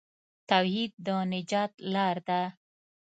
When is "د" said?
1.05-1.07